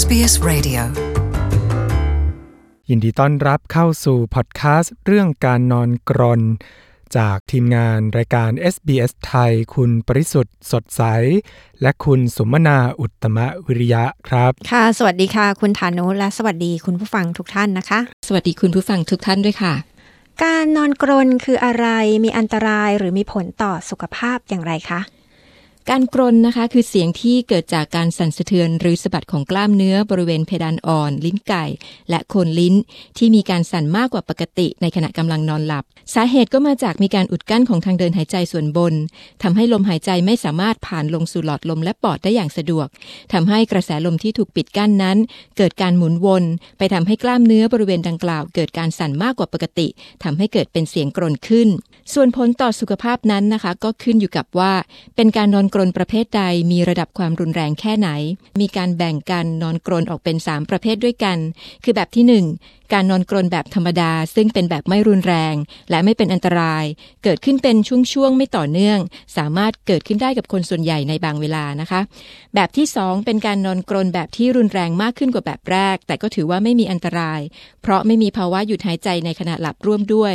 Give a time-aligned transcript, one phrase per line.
[0.00, 0.82] SBS Radio
[2.88, 6.40] ยินดีต้อนรับเข้าสู่พอดแคสต์เรื่องการนอนกรน
[7.16, 11.02] จากทีมงานรายการ SBS ไทย คุณปริสุทธ์สดใส
[11.82, 19.74] และคุณสมนาอุตตมวิริยะครับ ค่ะ สวัสดีค่ะ คุณฐานุและสวัสดีคุณผู้ฟังทุกท่านนะคะ สวัสดีคุณผู้ฟังทุกท่านด้วยค่ะ
[20.44, 21.86] การนอนกรนคืออะไร
[22.24, 25.00] มีอันตรายหรือมีผลต่อสุขภาพอย่างไรคะ
[25.90, 31.64] การกรนนะคะคือเสียงที่เกิดจากการสั่นสะเทือน หรือสะบัดของกล้ามเนื้อบริเวณเพดานอ่อน ลิ้นไก่
[32.10, 32.74] และโคนลิ้น
[33.18, 38.94] ที่มีการสั่นมากกว่าปกติในขณะกำลังนอนหลับ สาเหตุก็มาจากมีการอุดกั้นของทางเดินหายใจส่วนบน
[39.42, 42.86] ทำให้ลมหายใจไม่สามารถผ่านลงสู่หลอดลมและปอดได้อย่างสะดวก
[43.32, 45.16] ทำให้กระแสลมที่ถูกปิดกั้นนั้น
[45.56, 46.44] เกิดการหมุนวน
[46.78, 49.86] ไปทำให้กล้ามเนื้อบริเวณดังกล่าว เกิดการสั่นมากกว่าปกติ
[50.24, 51.68] ทำให้เกิดเป็นเสียงกรนขึ้น
[52.14, 54.72] ส่วนผลต่อสุขภาพนั้นนะคะ ก็ขึ้นอยู่กับว่า
[55.16, 58.08] เป็นการนอนกรนประเภทใดมีระดับความรุนแรงแค่ไหน
[58.60, 61.38] มีการแบ่งกันนอนกรนออกเป็น 3 ประเภทด้วยกัน
[61.84, 62.24] คือแบบที่
[62.56, 65.54] 1 การนอนกรนแบบธรรมดา ซึ่งเป็นแบบไม่รุนแรง
[65.90, 66.84] และไม่เป็นอันตราย
[67.24, 67.76] เกิดขึ้นเป็น
[68.12, 68.98] ช่วงๆไม่ต่อเนื่อง
[69.36, 72.00] สามารถเกิดขึ้นได้กับคนส่วนใหญ่ในบางเวลานะคะ
[72.54, 77.40] แบบที่ 2 เป็นการนอนกรนแบบที่รุนแรงมากขึ้นกว่าแบบแรก แต่ก็ถือว่าไม่มีอันตราย
[77.82, 80.34] เพราะไม่มีภาวะหยุดหายใจในขณะหลับร่วมด้วย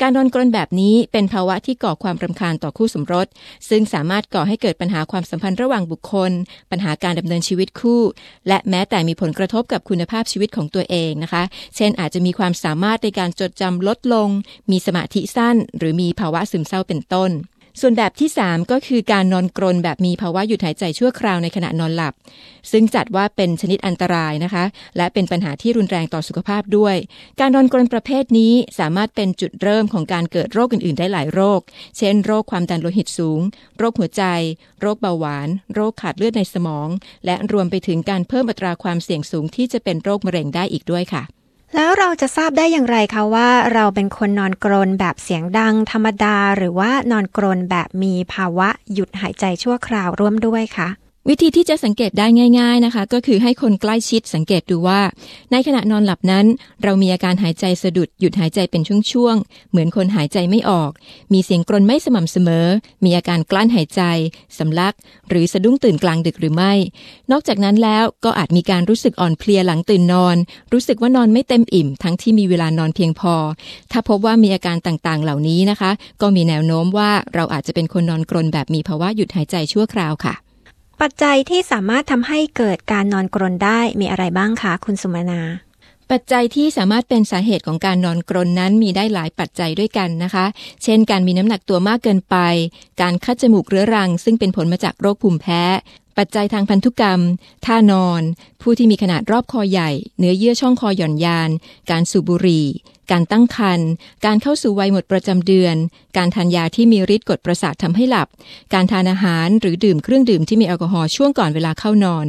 [0.00, 3.26] การนอนกรนแบบนี้เป็นภาวะที่ก่อความรำคาญต่อคู่สมรส
[3.68, 6.32] ซึ่งสามารถก่อให้เกิดปัญหาความสัมพันธ์ระหว่างบุคคล
[6.70, 8.02] ปัญหาการดำเนินชีวิตคู่
[8.48, 11.42] และแม้แต่มีผลกระทบกับคุณภาพชีวิตของตัวเองนะคะ
[11.76, 14.28] เช่นอาจจะมีความสามารถในการจดจำลดลง
[14.70, 17.30] มีสมาธิสั้น หรือมีภาวะซึมเศร้าเป็นต้น
[17.80, 22.14] ส่วนแบบที่ 3 ก็คือการนอนกรนแบบมีภาวะหยุดหายใจชั่วคราวในขณะนอนหลับ
[22.72, 24.64] ซึ่งจัดว่าเป็นชนิดอันตรายนะคะ
[24.96, 26.96] และเป็นปัญหาที่รุนแรงต่อสุขภาพด้วย
[27.40, 31.60] การนอนกรนประเภทนี้สามารถเป็นจุดเริ่มของการเกิดโรคอื่น ๆ ได้หลายโรค
[31.98, 33.40] เช่น โรคความดันโลหิตสูง
[33.78, 34.22] โรคหัวใจ
[34.80, 36.88] โรคเบาหวาน โรคขาดเลือดในสมอง
[37.26, 41.24] และรวมไปถึงการเพิ่มอัตราความเสี่ยงสูงที่จะเป็นโรคมะเร็งได้อีกด้วยค่ะ
[41.76, 50.88] แล้วเราจะทราบได้อย่างไรคะว่าเราเป็นคนนอนกรนแบบเสียงดังธรรมดา หรือว่านอนกรนแบบมีภาวะหยุดหายใจชั่วคราวร่วมด้วยคะ
[51.28, 52.26] วิธีที่จะสังเกตได้
[52.58, 55.00] ง่าย ๆนะคะ ก็คือให้คนใกล้ชิดสังเกตดูว่า
[55.52, 56.46] ในขณะนอนหลับนั้น
[56.82, 58.82] เรามีอาการหายใจสะดุดหยุดหายใจเป็น
[59.12, 60.90] ช่วงๆเหมือนคนหายใจไม่ออก
[61.32, 62.66] มีเสียงกรนไม่สม่ำเสมอ
[63.04, 64.02] มีอาการกลั้นหายใจ
[64.58, 64.94] สำลัก
[65.28, 66.72] หรือสะดุ้งตื่นกลางดึกหรือไม่
[67.30, 70.36] นอกจากนั้นแล้วก็อาจมีการรู้สึกอ่อนเพลียหลังตื่นนอน
[70.72, 73.34] รู้สึกว่านอนไม่เต็มอิ่ม ทั้งที่มีเวลานอนเพียงพอ
[73.92, 75.90] ถ้าพบว่ามีอาการต่างๆ เหล่านี้นะคะ
[76.22, 80.36] ก็มีแนวโน้มว่าเราอาจจะเป็นคนนอนกรนแบบมีภาวะหยุดหายใจชั่วคราวค่ะ
[81.04, 85.40] ปัจจัยที่สามารถทำให้เกิดการนอนกรนได้มีอะไรบ้างคะคุณสุมนา
[86.10, 90.46] ปัจจัยที่สามารถเป็นสาเหตุของการนอนกรนนั้นมีได้หลายปัจจัยด้วยกันนะคะ
[90.82, 92.36] เช่น การมีน้ำหนักตัวมากเกินไป
[93.00, 95.62] การคัดจมูกเรื้อรัง ซึ่งเป็นผลมาจากโรคภูมิแพ้
[96.18, 97.20] ปัจจัยทางพันธุกรรม
[97.66, 98.22] ท่านอน
[98.62, 101.50] ผู้ที่มีขนาดรอบคอใหญ่ เนื้อเยื่อช่องคอหย่อนยาน
[101.90, 102.66] การสูบบุหรี่
[103.12, 103.88] การตั้งครรภ์
[104.26, 105.76] การเข้าสู่วัยหมดประจำเดือน
[106.16, 108.28] การทานยาที่มีฤทธิ์กดประสาททำให้หลับ
[108.74, 112.26] การทานอาหารหรือดื่มเครื่องดื่มที่มีแอลกอฮอล์ช่วงก่อนเวลาเข้านอน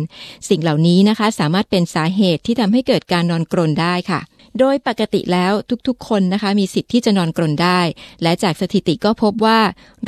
[0.49, 4.19] สิ่งเหล่านี้นะคะสามารถเป็นสาเหตุที่ทำให้เกิดการนอนกรนได้ค่ะ
[4.59, 5.53] โดยปกติแล้ว
[5.87, 7.81] ทุกๆ คนนะคะ มีสิทธิ์ที่จะนอนกรนได้
[8.23, 9.59] และจากสถิติก็พบว่า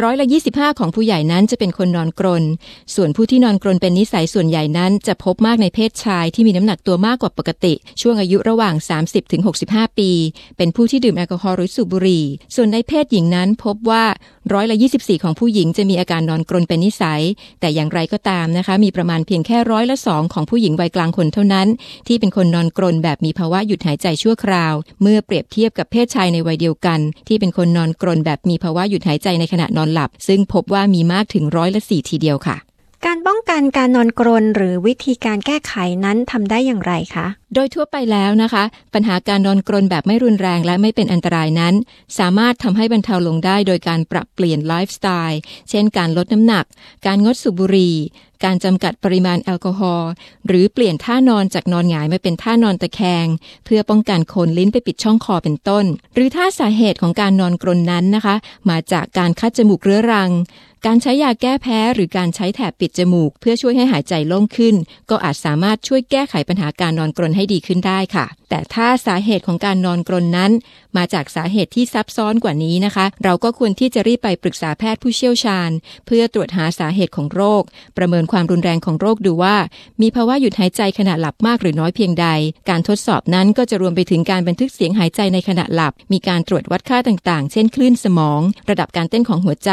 [0.02, 2.44] ร้อยละ25 ของผู้ใหญ่นั้นจะเป็นคนนอนกรน
[2.96, 8.76] ส่วนผู้ที่นอนกรนเป็นนิสัยส่วนใหญ่นั้น จะพบมากในเพศชายที่มีน้ำหนักตัวมากกว่าปกติ ช่วงอายุระหว่าง
[9.38, 10.12] 30-65 ปี
[10.58, 14.04] เป็นผู้ที่ดื่มแอลกอฮอล์หรือสูบบุหรี่ ส่วนในเพศหญิงนั้นพบว่า
[14.54, 17.22] ร้อยละ24 ของผู้หญิงจะมีอาการนอนกรนเป็นนิสัย
[17.60, 21.68] แต่อย่างไรก็ตามนะคะ มีประมาณเพียงแค่ร้อยละสองของผู้หญิงวัยกลางคนเท่านั้น
[22.08, 32.58] ที่เป็นคนนอนกรนแบบมีภาวะหยุดหายใจชั่วคราว เมื่อเปรียบเทียบกับเพศชายในวัยเดียวกัน ที่เป็นคนนอนกรนแบบมีภาวะหยุดหายใจในขณะนอนหลับ ซึ่งพบว่ามีมากถึงร้อยละสี่ทีเดียวค่ะ
[33.06, 35.74] การป้องกันการนอนกรนหรือวิธีการแก้ไข
[36.06, 41.74] นั้นทำได้อย่างไรคะ โดยทั่วไปแล้วนะคะ ปัญหาการนอนกรนแบบไม่รุนแรงและไม่เป็นอันตรายนั้น
[42.20, 46.66] สามารถทำให้บรรเทาลงได้โดยการปรับเปลี่ยนไลฟ์สไตล์ เช่นการลดน้ำหนัก
[47.06, 47.96] การงดสูบบุหรี่
[48.44, 50.12] การจำกัดปริมาณแอลกอฮอล์
[50.48, 53.28] หรือเปลี่ยนท่านอนจากนอนหงายมาเป็นท่านอนตะแคง
[53.66, 55.86] เพื่อป้องกันโคนลิ้นไปปิดช่องคอเป็นต้น
[56.16, 58.36] หรือถ้าสาเหตุของการนอนกรนนั้นนะคะ
[58.70, 60.32] มาจากการคัดจมูกเรื้อรัง
[60.88, 64.76] การใช้ยาแก้แพ้หรือการใช้แถบปิดจมูก เพื่อช่วยให้หายใจโล่งขึ้น
[65.10, 70.52] ก็อาจสามารถช่วยแก้ไขปัญหาการนอนกรนให้ดีขึ้นได้ค่ะ แต่ถ้าสาเหตุของการนอนกรนนั้น
[70.98, 75.70] มาจากสาเหตุที่ซับซ้อนกว่านี้นะคะ เราก็ควรที่จะรีบไปปรึกษาแพทย์ผู้เชี่ยวชาญ
[76.06, 77.64] เพื่อตรวจหาสาเหตุของโรค
[77.98, 79.56] ประเมินความรุนแรงของโรคดูว่า
[80.02, 82.28] มีภาวะหยุดหายใจขณะหลับมากหรือน้อยเพียงใด
[82.70, 89.72] การทดสอบนั้นก็จะรวมไปถึงการบันทึกเสียงหายใจในขณะหลับ มีการตรวจวัดค่าต่างๆ เช่นคลื่นสมอง ระดับการเต้นของหัวใจ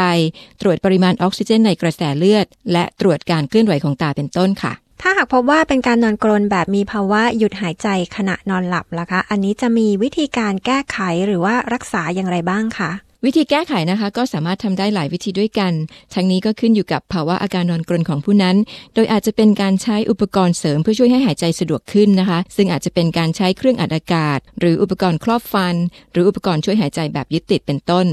[0.61, 4.73] ตรวจปริมาณออกซิเจนในกระแสเลือด และตรวจการเคลื่อนไหวของตาเป็นต้นค่ะ
[5.03, 12.91] ถ้าหากพบว่าเป็นการนอนกรนแบบมีภาวะหยุดหายใจขณะนอนหลับล่ะคะ อันนี้จะมีวิธีการแก้ไขหรือว่ารักษาอย่างไรบ้างคะ
[13.25, 15.73] วิธีแก้ไขนะคะก็สามารถทำได้หลายวิธีด้วยกัน
[16.13, 18.57] ทั้งนี้ก็ขึ้นอยู่กับภาวะอาการนอนกรนของผู้นั้น
[18.95, 25.75] โดยอาจจะเป็นการใช้อุปกรณ์เสริมเพื่อช่วยให้หายใจสะดวกขึ้นนะคะ ซึ่งอาจจะเป็นการใช้เครื่องอัดอากาศ หรืออุปกรณ์ครอบฟัน
[26.11, 28.05] หรืออุปกรณ์ช่วยหายใจแบบยึดติดเป็นต้น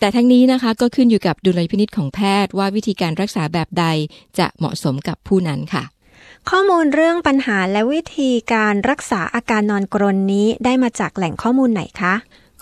[0.00, 3.84] แต่ทั้งนี้นะคะก็ขึ้นอยู่กับดุลยพินิจของแพทย์ว่าวิธีการรักษาแบบใด
[4.38, 5.84] จะเหมาะสมกับผู้นั้นค่ะ
[6.50, 12.14] ข้อมูลเรื่องปัญหาและวิธีการรักษาอาการนอนกรนนี้ได้มาจากแหล่งข้อมูลไหนคะ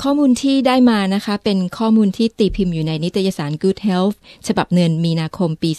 [0.02, 4.16] ข้อมูลที่ได้มานะคะ เป็นข้อมูลที่ตีพิมพ์อยู่ในนิตยสาร Good Health
[4.46, 5.70] ฉบับเดือนมีนาคมปี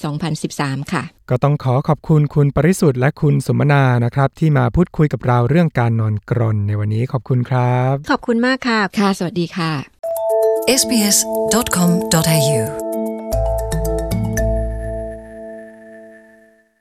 [0.41, 9.71] 2013 ค่ะ ก็ต้องขอขอบคุณคุณปริสุทธิ์และคุณสมนานะครับ ที่มาพูดคุยกับเราเรื่องการนอนกรนในวันนี้ขอบคุณครับ ขอบคุณมากค่ะ ค่ะ สวัสดีค่ะ
[10.81, 12.61] sbs.com.au